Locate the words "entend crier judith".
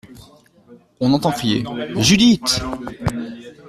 1.13-2.59